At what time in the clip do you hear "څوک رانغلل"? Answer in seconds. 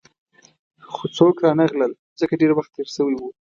1.17-1.91